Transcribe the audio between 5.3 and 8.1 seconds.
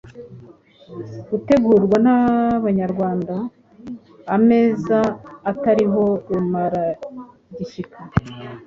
atariho Rumaragishyika